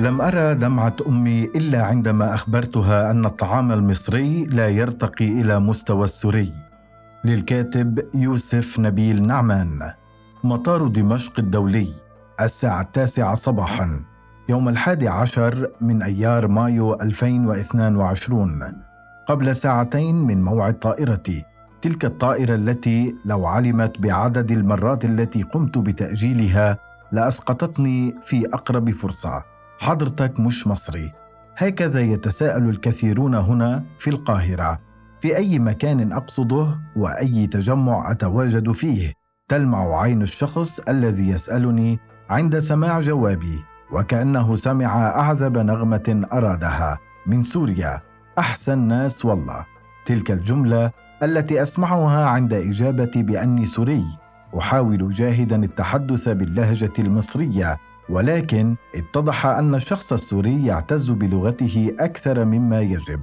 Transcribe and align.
لم 0.00 0.20
أرى 0.20 0.54
دمعة 0.54 0.96
أمي 1.08 1.44
إلا 1.44 1.82
عندما 1.82 2.34
أخبرتها 2.34 3.10
أن 3.10 3.24
الطعام 3.24 3.72
المصري 3.72 4.44
لا 4.44 4.68
يرتقي 4.68 5.24
إلى 5.40 5.60
مستوى 5.60 6.04
السوري. 6.04 6.52
للكاتب 7.24 8.00
يوسف 8.14 8.78
نبيل 8.80 9.26
نعمان 9.26 9.92
مطار 10.44 10.86
دمشق 10.86 11.38
الدولي 11.38 11.88
الساعة 12.40 12.80
التاسعة 12.80 13.34
صباحا 13.34 14.04
يوم 14.48 14.68
الحادي 14.68 15.08
عشر 15.08 15.70
من 15.80 16.02
أيار 16.02 16.48
مايو 16.48 16.94
2022 16.94 18.82
قبل 19.26 19.56
ساعتين 19.56 20.14
من 20.14 20.42
موعد 20.42 20.78
طائرتي 20.78 21.44
تلك 21.82 22.04
الطائرة 22.04 22.54
التي 22.54 23.14
لو 23.24 23.46
علمت 23.46 23.98
بعدد 23.98 24.50
المرات 24.50 25.04
التي 25.04 25.42
قمت 25.42 25.78
بتأجيلها 25.78 26.78
لأسقطتني 27.12 28.14
في 28.22 28.46
أقرب 28.46 28.90
فرصة 28.90 29.49
حضرتك 29.80 30.40
مش 30.40 30.66
مصري. 30.66 31.12
هكذا 31.56 32.00
يتساءل 32.00 32.68
الكثيرون 32.68 33.34
هنا 33.34 33.84
في 33.98 34.10
القاهرة. 34.10 34.80
في 35.20 35.36
أي 35.36 35.58
مكان 35.58 36.12
أقصده 36.12 36.80
وأي 36.96 37.46
تجمع 37.46 38.10
أتواجد 38.10 38.72
فيه؟ 38.72 39.12
تلمع 39.48 40.00
عين 40.00 40.22
الشخص 40.22 40.80
الذي 40.80 41.28
يسألني 41.28 41.98
عند 42.30 42.58
سماع 42.58 43.00
جوابي 43.00 43.64
وكأنه 43.92 44.56
سمع 44.56 45.06
أعذب 45.08 45.58
نغمة 45.58 46.26
أرادها. 46.32 46.98
من 47.26 47.42
سوريا. 47.42 48.00
أحسن 48.38 48.78
ناس 48.78 49.24
والله. 49.24 49.66
تلك 50.06 50.30
الجملة 50.30 50.90
التي 51.22 51.62
أسمعها 51.62 52.26
عند 52.26 52.52
إجابتي 52.52 53.22
بأني 53.22 53.66
سوري. 53.66 54.04
أحاول 54.58 55.10
جاهدا 55.10 55.64
التحدث 55.64 56.28
باللهجة 56.28 56.92
المصرية. 56.98 57.76
ولكن 58.10 58.76
اتضح 58.94 59.46
أن 59.46 59.74
الشخص 59.74 60.12
السوري 60.12 60.66
يعتز 60.66 61.10
بلغته 61.10 61.94
أكثر 61.98 62.44
مما 62.44 62.80
يجب. 62.80 63.20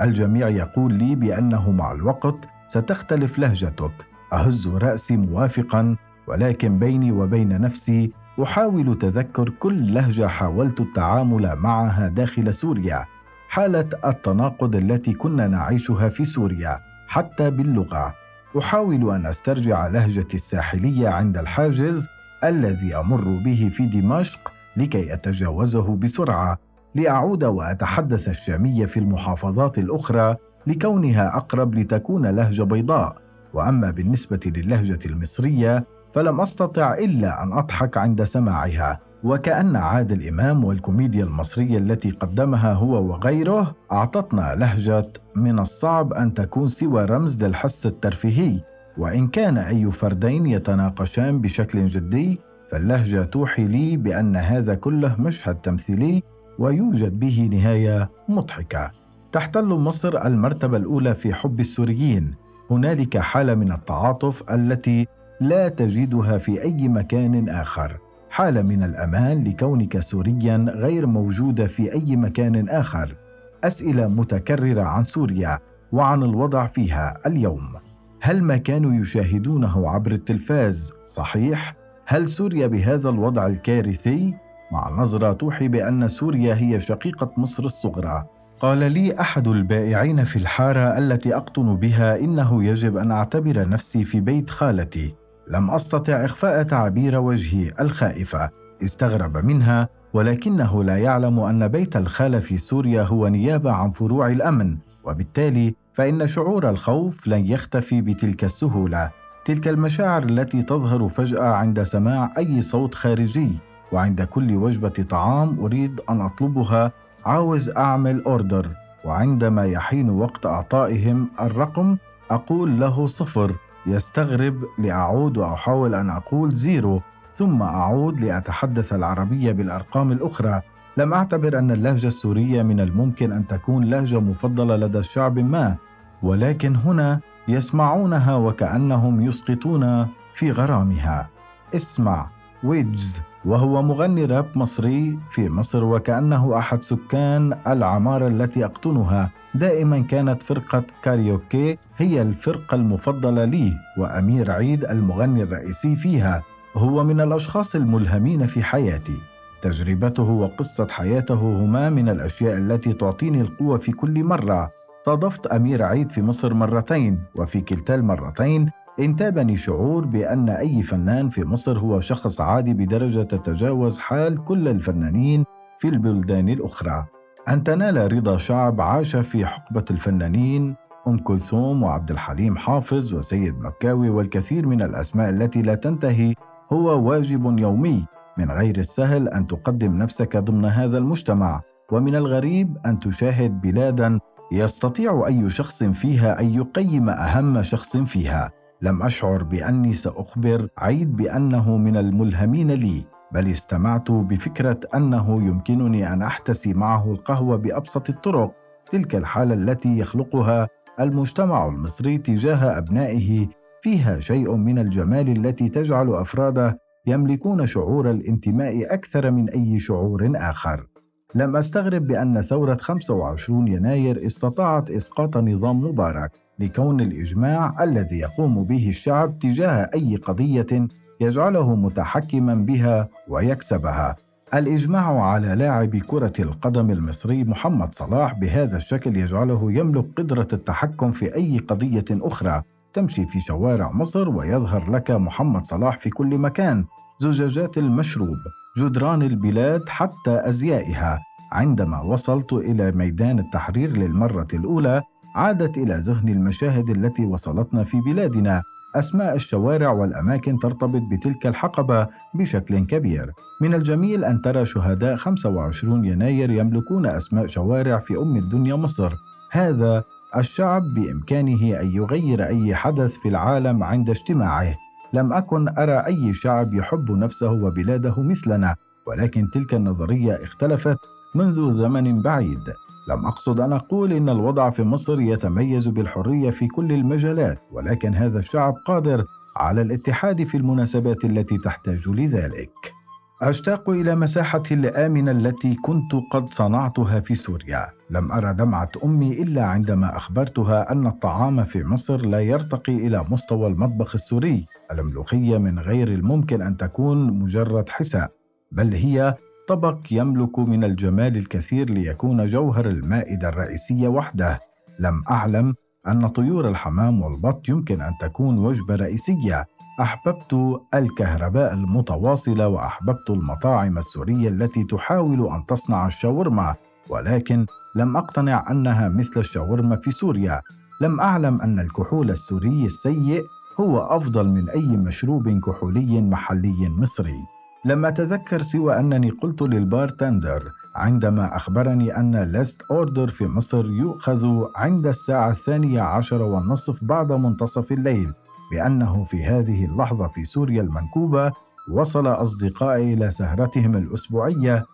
الجميع 0.00 0.48
يقول 0.48 0.94
لي 0.94 1.14
بأنه 1.14 1.70
مع 1.70 1.92
الوقت 1.92 2.36
ستختلف 2.66 3.38
لهجتك. 3.38 3.92
أهز 4.32 4.68
رأسي 4.68 5.16
موافقا 5.16 5.96
ولكن 6.26 6.78
بيني 6.78 7.12
وبين 7.12 7.60
نفسي 7.60 8.12
أحاول 8.42 8.98
تذكر 8.98 9.48
كل 9.48 9.94
لهجة 9.94 10.26
حاولت 10.26 10.80
التعامل 10.80 11.56
معها 11.56 12.08
داخل 12.08 12.54
سوريا 12.54 13.04
حالة 13.48 13.88
التناقض 14.04 14.76
التي 14.76 15.14
كنا 15.14 15.46
نعيشها 15.46 16.08
في 16.08 16.24
سوريا 16.24 16.78
حتى 17.08 17.50
باللغة. 17.50 18.14
أحاول 18.58 19.14
أن 19.14 19.26
أسترجع 19.26 19.86
لهجتي 19.86 20.36
الساحلية 20.36 21.08
عند 21.08 21.38
الحاجز 21.38 22.08
الذي 22.44 22.96
أمر 22.96 23.24
به 23.44 23.70
في 23.72 23.86
دمشق 23.86 24.52
لكي 24.76 25.14
أتجاوزه 25.14 25.96
بسرعة 25.96 26.58
لأعود 26.94 27.44
وأتحدث 27.44 28.28
الشامية 28.28 28.86
في 28.86 29.00
المحافظات 29.00 29.78
الأخرى 29.78 30.36
لكونها 30.66 31.36
أقرب 31.36 31.74
لتكون 31.74 32.26
لهجة 32.26 32.62
بيضاء. 32.62 33.16
وأما 33.54 33.90
بالنسبة 33.90 34.40
للهجة 34.46 34.98
المصرية 35.06 35.86
فلم 36.12 36.40
أستطع 36.40 36.94
إلا 36.94 37.42
أن 37.42 37.52
أضحك 37.52 37.96
عند 37.96 38.24
سماعها. 38.24 39.00
وكأن 39.24 39.76
عادل 39.76 40.28
إمام 40.28 40.64
والكوميديا 40.64 41.24
المصرية 41.24 41.78
التي 41.78 42.10
قدمها 42.10 42.72
هو 42.72 43.04
وغيره 43.04 43.74
أعطتنا 43.92 44.54
لهجة 44.54 45.12
من 45.36 45.58
الصعب 45.58 46.12
أن 46.12 46.34
تكون 46.34 46.68
سوى 46.68 47.04
رمز 47.04 47.44
للحس 47.44 47.86
الترفيهي. 47.86 48.60
وإن 48.98 49.26
كان 49.26 49.58
أي 49.58 49.90
فردين 49.90 50.46
يتناقشان 50.46 51.40
بشكل 51.40 51.86
جدي 51.86 52.40
فاللهجة 52.70 53.22
توحي 53.22 53.64
لي 53.64 53.96
بأن 53.96 54.36
هذا 54.36 54.74
كله 54.74 55.16
مشهد 55.20 55.54
تمثيلي 55.54 56.22
ويوجد 56.58 57.18
به 57.18 57.48
نهاية 57.52 58.10
مضحكة. 58.28 58.90
تحتل 59.32 59.64
مصر 59.64 60.26
المرتبة 60.26 60.76
الأولى 60.76 61.14
في 61.14 61.34
حب 61.34 61.60
السوريين. 61.60 62.34
هنالك 62.70 63.18
حالة 63.18 63.54
من 63.54 63.72
التعاطف 63.72 64.50
التي 64.50 65.06
لا 65.40 65.68
تجدها 65.68 66.38
في 66.38 66.62
أي 66.62 66.88
مكان 66.88 67.48
آخر. 67.48 67.98
حالة 68.30 68.62
من 68.62 68.82
الأمان 68.82 69.44
لكونك 69.44 69.98
سوريا 69.98 70.56
غير 70.68 71.06
موجودة 71.06 71.66
في 71.66 71.92
أي 71.92 72.16
مكان 72.16 72.68
آخر. 72.68 73.16
أسئلة 73.64 74.08
متكررة 74.08 74.82
عن 74.82 75.02
سوريا 75.02 75.58
وعن 75.92 76.22
الوضع 76.22 76.66
فيها 76.66 77.18
اليوم. 77.26 77.87
هل 78.20 78.42
ما 78.42 78.56
كانوا 78.56 79.00
يشاهدونه 79.00 79.90
عبر 79.90 80.12
التلفاز؟ 80.12 80.92
صحيح؟ 81.04 81.74
هل 82.06 82.28
سوريا 82.28 82.66
بهذا 82.66 83.08
الوضع 83.08 83.46
الكارثي؟ 83.46 84.34
مع 84.72 84.90
نظرة 84.90 85.32
توحي 85.32 85.68
بأن 85.68 86.08
سوريا 86.08 86.54
هي 86.54 86.80
شقيقة 86.80 87.32
مصر 87.36 87.64
الصغرى. 87.64 88.24
قال 88.60 88.92
لي 88.92 89.20
أحد 89.20 89.48
البائعين 89.48 90.24
في 90.24 90.36
الحارة 90.36 90.98
التي 90.98 91.36
أقطن 91.36 91.76
بها 91.76 92.18
إنه 92.18 92.64
يجب 92.64 92.96
أن 92.96 93.10
أعتبر 93.10 93.68
نفسي 93.68 94.04
في 94.04 94.20
بيت 94.20 94.50
خالتي. 94.50 95.14
لم 95.50 95.70
أستطع 95.70 96.24
إخفاء 96.24 96.62
تعابير 96.62 97.18
وجهي 97.18 97.72
الخائفة. 97.80 98.50
استغرب 98.82 99.36
منها 99.36 99.88
ولكنه 100.12 100.84
لا 100.84 100.96
يعلم 100.96 101.40
أن 101.40 101.68
بيت 101.68 101.96
الخالة 101.96 102.40
في 102.40 102.56
سوريا 102.58 103.02
هو 103.02 103.28
نيابة 103.28 103.72
عن 103.72 103.90
فروع 103.90 104.28
الأمن. 104.28 104.78
وبالتالي 105.04 105.74
فإن 105.98 106.26
شعور 106.26 106.68
الخوف 106.70 107.28
لن 107.28 107.46
يختفي 107.46 108.00
بتلك 108.00 108.44
السهولة. 108.44 109.10
تلك 109.44 109.68
المشاعر 109.68 110.22
التي 110.22 110.62
تظهر 110.62 111.08
فجأة 111.08 111.44
عند 111.44 111.82
سماع 111.82 112.32
أي 112.38 112.62
صوت 112.62 112.94
خارجي. 112.94 113.58
وعند 113.92 114.22
كل 114.22 114.56
وجبة 114.56 115.06
طعام 115.10 115.60
أريد 115.60 116.00
أن 116.10 116.20
أطلبها 116.20 116.92
عاوز 117.24 117.68
أعمل 117.68 118.24
order. 118.24 118.68
وعندما 119.04 119.66
يحين 119.66 120.10
وقت 120.10 120.46
أعطائهم 120.46 121.30
الرقم 121.40 121.96
أقول 122.30 122.80
له 122.80 123.06
صفر. 123.06 123.52
يستغرب 123.86 124.64
لأعود 124.78 125.38
وأحاول 125.38 125.94
أن 125.94 126.10
أقول 126.10 126.54
zero 126.54 127.02
ثم 127.32 127.62
أعود 127.62 128.20
لأتحدث 128.20 128.92
العربية 128.92 129.52
بالأرقام 129.52 130.12
الأخرى. 130.12 130.60
لم 130.98 131.14
أعتبر 131.14 131.58
أن 131.58 131.70
اللهجة 131.70 132.06
السورية 132.06 132.62
من 132.62 132.80
الممكن 132.80 133.32
أن 133.32 133.46
تكون 133.46 133.84
لهجة 133.84 134.20
مفضلة 134.20 134.76
لدى 134.76 134.98
الشعب 134.98 135.38
ما 135.38 135.76
ولكن 136.22 136.76
هنا 136.76 137.20
يسمعونها 137.48 138.36
وكأنهم 138.36 139.20
يسقطون 139.20 140.06
في 140.34 140.52
غرامها. 140.52 141.28
اسمع 141.74 142.30
ويجز 142.64 143.20
وهو 143.44 143.82
مغني 143.82 144.24
راب 144.24 144.46
مصري 144.54 145.18
في 145.30 145.48
مصر 145.48 145.84
وكأنه 145.84 146.58
أحد 146.58 146.82
سكان 146.82 147.58
العمارة 147.66 148.28
التي 148.28 148.64
أقطنها. 148.64 149.30
دائما 149.54 150.00
كانت 150.00 150.42
فرقة 150.42 150.84
كايروكي 151.02 151.78
هي 151.96 152.22
الفرقة 152.22 152.74
المفضلة 152.74 153.44
لي 153.44 153.72
وأمير 153.98 154.50
عيد 154.50 154.84
المغني 154.84 155.42
الرئيسي 155.42 155.96
فيها. 155.96 156.42
هو 156.76 157.04
من 157.04 157.20
الأشخاص 157.20 157.74
الملهمين 157.74 158.46
في 158.46 158.62
حياتي. 158.62 159.37
تجربته 159.62 160.30
وقصة 160.30 160.86
حياته 160.90 161.34
هما 161.34 161.90
من 161.90 162.08
الأشياء 162.08 162.58
التي 162.58 162.92
تعطيني 162.92 163.40
القوة 163.40 163.78
في 163.78 163.92
كل 163.92 164.24
مرة. 164.24 164.70
صادفت 165.06 165.46
أمير 165.46 165.82
عيد 165.82 166.12
في 166.12 166.22
مصر 166.22 166.54
مرتين 166.54 167.22
وفي 167.36 167.60
كلتا 167.60 167.94
المرتين 167.94 168.70
انتابني 169.00 169.56
شعور 169.56 170.06
بأن 170.06 170.48
أي 170.48 170.82
فنان 170.82 171.28
في 171.28 171.44
مصر 171.44 171.78
هو 171.78 172.00
شخص 172.00 172.40
عادي 172.40 172.74
بدرجة 172.74 173.22
تتجاوز 173.22 173.98
حال 173.98 174.44
كل 174.44 174.68
الفنانين 174.68 175.44
في 175.78 175.88
البلدان 175.88 176.48
الأخرى. 176.48 177.04
أن 177.48 177.64
تنال 177.64 178.12
رضا 178.12 178.36
شعب 178.36 178.80
عاش 178.80 179.16
في 179.16 179.46
حقبة 179.46 179.84
الفنانين 179.90 180.76
أم 181.06 181.18
كلثوم 181.18 181.82
وعبد 181.82 182.10
الحليم 182.10 182.56
حافظ 182.56 183.14
وسيد 183.14 183.58
مكاوي 183.58 184.10
والكثير 184.10 184.66
من 184.66 184.82
الأسماء 184.82 185.30
التي 185.30 185.62
لا 185.62 185.74
تنتهي 185.74 186.34
هو 186.72 187.08
واجب 187.08 187.58
يومي. 187.58 188.04
من 188.38 188.50
غير 188.50 188.78
السهل 188.78 189.28
أن 189.28 189.46
تقدم 189.46 189.96
نفسك 189.96 190.36
ضمن 190.36 190.64
هذا 190.64 190.98
المجتمع 190.98 191.60
ومن 191.92 192.16
الغريب 192.16 192.76
أن 192.86 192.98
تشاهد 192.98 193.60
بلادا 193.60 194.18
يستطيع 194.52 195.26
أي 195.26 195.48
شخص 195.48 195.82
فيها 195.82 196.40
أن 196.40 196.46
يقيم 196.46 197.08
أهم 197.08 197.62
شخص 197.62 197.96
فيها. 197.96 198.50
لم 198.82 199.02
أشعر 199.02 199.42
بأني 199.42 199.92
سأخبر 199.92 200.68
عيد 200.78 201.16
بأنه 201.16 201.76
من 201.76 201.96
الملهمين 201.96 202.70
لي 202.70 203.04
بل 203.32 203.50
استمعت 203.50 204.10
بفكرة 204.10 204.80
أنه 204.94 205.42
يمكنني 205.42 206.12
أن 206.12 206.22
أحتسي 206.22 206.74
معه 206.74 207.12
القهوة 207.12 207.56
بأبسط 207.56 208.10
الطرق. 208.10 208.52
تلك 208.90 209.16
الحالة 209.16 209.54
التي 209.54 209.98
يخلقها 209.98 210.68
المجتمع 211.00 211.66
المصري 211.66 212.18
تجاه 212.18 212.78
أبنائه 212.78 213.48
فيها 213.82 214.18
شيء 214.18 214.56
من 214.56 214.78
الجمال 214.78 215.46
التي 215.46 215.68
تجعل 215.68 216.14
أفراده 216.14 216.80
يملكون 217.06 217.66
شعور 217.66 218.10
الانتماء 218.10 218.94
أكثر 218.94 219.30
من 219.30 219.48
أي 219.48 219.78
شعور 219.78 220.32
آخر. 220.36 220.86
لم 221.34 221.56
أستغرب 221.56 222.06
بأن 222.06 222.42
ثورة 222.42 222.74
25 222.74 223.68
يناير 223.68 224.26
استطاعت 224.26 224.90
إسقاط 224.90 225.36
نظام 225.36 225.80
مبارك 225.80 226.30
لكون 226.58 227.00
الإجماع 227.00 227.84
الذي 227.84 228.18
يقوم 228.18 228.64
به 228.64 228.88
الشعب 228.88 229.38
تجاه 229.38 229.90
أي 229.94 230.16
قضية 230.16 230.88
يجعله 231.20 231.76
متحكما 231.76 232.54
بها 232.54 233.08
ويكسبها. 233.28 234.16
الإجماع 234.54 235.20
على 235.20 235.54
لاعب 235.54 235.96
كرة 235.96 236.32
القدم 236.38 236.90
المصري 236.90 237.44
محمد 237.44 237.92
صلاح 237.92 238.38
بهذا 238.38 238.76
الشكل 238.76 239.16
يجعله 239.16 239.72
يملك 239.72 240.06
قدرة 240.16 240.48
التحكم 240.52 241.12
في 241.12 241.34
أي 241.34 241.58
قضية 241.58 242.04
أخرى 242.10 242.62
تمشي 242.92 243.26
في 243.26 243.40
شوارع 243.40 243.92
مصر 243.92 244.28
ويظهر 244.28 244.90
لك 244.90 245.10
محمد 245.10 245.64
صلاح 245.64 245.98
في 245.98 246.10
كل 246.10 246.38
مكان 246.38 246.84
زجاجات 247.18 247.78
المشروب 247.78 248.36
جدران 248.78 249.22
البلاد 249.22 249.88
حتى 249.88 250.48
أزيائها 250.48 251.18
عندما 251.52 252.00
وصلت 252.00 252.52
إلى 252.52 252.92
ميدان 252.92 253.38
التحرير 253.38 253.96
للمرة 253.96 254.48
الأولى 254.54 255.02
عادت 255.36 255.78
إلى 255.78 255.94
ذهني 255.94 256.32
المشاهد 256.32 256.90
التي 256.90 257.24
وصلتنا 257.24 257.84
في 257.84 258.00
بلادنا 258.00 258.62
أسماء 258.96 259.34
الشوارع 259.34 259.92
والأماكن 259.92 260.58
ترتبط 260.58 261.02
بتلك 261.10 261.46
الحقبة 261.46 262.06
بشكل 262.34 262.78
كبير. 262.78 263.26
من 263.60 263.74
الجميل 263.74 264.24
أن 264.24 264.42
ترى 264.42 264.66
شهداء 264.66 265.16
25 265.16 266.04
يناير 266.04 266.50
يملكون 266.50 267.06
أسماء 267.06 267.46
شوارع 267.46 267.98
في 267.98 268.16
أم 268.16 268.36
الدنيا 268.36 268.74
مصر. 268.74 269.12
هذا 269.52 270.04
الشعب 270.36 270.82
بإمكانه 270.82 271.80
أن 271.80 271.86
يغير 271.86 272.46
أي 272.46 272.74
حدث 272.74 273.16
في 273.16 273.28
العالم 273.28 273.82
عند 273.82 274.10
اجتماعه. 274.10 274.74
لم 275.12 275.32
أكن 275.32 275.68
أرى 275.68 276.06
أي 276.06 276.34
شعب 276.34 276.74
يحب 276.74 277.10
نفسه 277.10 277.50
وبلاده 277.52 278.22
مثلنا، 278.22 278.76
ولكن 279.06 279.50
تلك 279.50 279.74
النظرية 279.74 280.32
اختلفت 280.32 280.98
منذ 281.34 281.72
زمن 281.72 282.22
بعيد. 282.22 282.64
لم 283.08 283.26
أقصد 283.26 283.60
أن 283.60 283.72
أقول 283.72 284.12
إن 284.12 284.28
الوضع 284.28 284.70
في 284.70 284.82
مصر 284.82 285.20
يتميز 285.20 285.88
بالحرية 285.88 286.50
في 286.50 286.66
كل 286.68 286.92
المجالات 286.92 287.58
ولكن 287.72 288.14
هذا 288.14 288.38
الشعب 288.38 288.74
قادر 288.86 289.24
على 289.56 289.82
الاتحاد 289.82 290.44
في 290.44 290.56
المناسبات 290.56 291.24
التي 291.24 291.58
تحتاج 291.58 292.08
لذلك 292.08 292.97
أشتاق 293.42 293.90
إلى 293.90 294.16
مساحتي 294.16 294.74
الامنه 294.74 295.30
التي 295.30 295.74
كنت 295.74 296.12
قد 296.32 296.52
صنعتها 296.52 297.20
في 297.20 297.34
سوريا. 297.34 297.86
لم 298.10 298.32
أرى 298.32 298.54
دمعة 298.54 298.90
أمي 299.04 299.42
إلا 299.42 299.64
عندما 299.64 300.16
أخبرتها 300.16 300.92
أن 300.92 301.06
الطعام 301.06 301.64
في 301.64 301.84
مصر 301.84 302.26
لا 302.26 302.40
يرتقي 302.40 302.94
إلى 302.94 303.24
مستوى 303.30 303.66
المطبخ 303.66 304.14
السوري 304.14 304.66
الملوخيه 304.92 305.58
من 305.58 305.78
غير 305.78 306.08
الممكن 306.08 306.62
أن 306.62 306.76
تكون 306.76 307.38
مجرد 307.38 307.88
حساء 307.88 308.30
بل 308.72 308.94
هي 308.94 309.34
طبق 309.68 309.98
يملك 310.10 310.58
من 310.58 310.84
الجمال 310.84 311.36
الكثير 311.36 311.90
ليكون 311.90 312.46
جوهر 312.46 312.86
المائدة 312.86 313.48
الرئيسية 313.48 314.08
وحده. 314.08 314.60
لم 315.00 315.22
أعلم 315.30 315.74
أن 316.08 316.26
طيور 316.26 316.68
الحمام 316.68 317.22
والبط 317.22 317.68
يمكن 317.68 318.00
أن 318.00 318.12
تكون 318.20 318.58
وجبة 318.58 318.96
رئيسية. 318.96 319.64
أحببت 320.00 320.80
الكهرباء 320.94 321.74
المتواصلة 321.74 322.68
وأحببت 322.68 323.30
المطاعم 323.30 323.98
السورية 323.98 324.48
التي 324.48 324.84
تحاول 324.84 325.54
أن 325.54 325.66
تصنع 325.66 326.06
الشاورما 326.06 326.74
ولكن 327.08 327.66
لم 327.94 328.16
أقتنع 328.16 328.64
أنها 328.70 329.08
مثل 329.08 329.40
الشاورما 329.40 329.96
في 329.96 330.10
سوريا. 330.10 330.62
لم 331.00 331.20
أعلم 331.20 331.60
أن 331.60 331.80
الكحول 331.80 332.30
السوري 332.30 332.84
السيء 332.86 333.44
هو 333.80 333.98
أفضل 333.98 334.48
من 334.48 334.68
أي 334.68 334.96
مشروب 334.96 335.48
كحولي 335.48 336.20
محلي 336.22 336.88
مصري. 336.88 337.38
لم 337.84 338.06
أتذكر 338.06 338.62
سوى 338.62 338.98
أنني 339.00 339.30
قلت 339.30 339.62
لل 339.62 339.82
bartender 339.82 340.72
عندما 340.96 341.56
أخبرني 341.56 342.16
أن 342.16 342.36
last 342.36 342.82
order 342.90 343.28
في 343.28 343.46
مصر 343.46 343.86
يؤخذ 343.86 344.64
عند 344.76 345.06
الساعة 345.06 345.50
الثانية 345.50 346.02
عشر 346.02 346.42
والنصف 346.42 347.04
بعد 347.04 347.32
منتصف 347.32 347.92
الليل. 347.92 348.32
بأنه 348.70 349.24
في 349.24 349.44
هذه 349.44 349.84
اللحظة 349.84 350.28
في 350.28 350.44
سوريا 350.44 350.82
المنكوبة 350.82 351.52
وصل 351.90 352.26
أصدقائي 352.26 353.14
إلى 353.14 353.30
سهرتهم 353.30 353.96
الأسبوعية. 353.96 354.84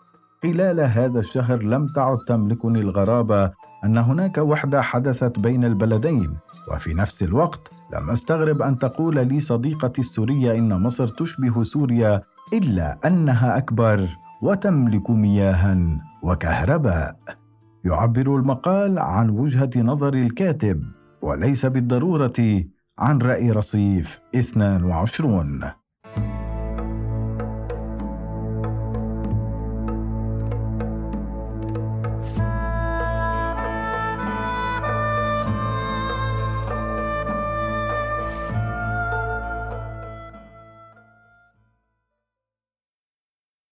خلال 0.43 0.81
هذا 0.81 1.21
الشهر 1.21 1.63
لم 1.63 1.89
تعد 1.89 2.19
تملكني 2.29 2.81
الغرابة 2.81 3.53
أن 3.85 3.99
هناك 3.99 4.39
وحدة 4.39 4.83
حدثت 4.83 5.39
بين 5.39 5.65
البلدين 5.65 6.37
وفي 6.73 6.95
نفس 6.95 7.23
الوقت 7.23 7.71
لم 7.95 8.11
أستغرب 8.11 8.63
أن 8.63 8.79
تقول 8.79 9.27
لي 9.29 9.41
صديقتي 9.41 10.01
السورية 10.01 10.59
إن 10.59 10.83
مصر 10.83 11.09
تشبه 11.09 11.63
سوريا 11.63 12.23
إلا 12.53 12.99
أنها 13.07 13.57
أكبر 13.57 14.09
وتملك 14.43 15.11
مياها 15.11 16.01
وكهرباء. 16.23 17.17
يعبر 17.85 18.37
المقال 18.37 18.99
عن 18.99 19.31
وجهة 19.31 19.71
نظر 19.77 20.15
الكاتب 20.15 20.83
وليس 21.23 21.67
بالضرورة 21.67 22.65
عن 22.99 23.19
رأي 23.19 23.51
رصيف 23.51 24.21
22 24.35 25.61